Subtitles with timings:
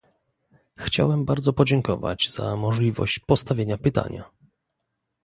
[0.77, 4.31] Chciałem bardzo podziękować za możliwość postawienia pytania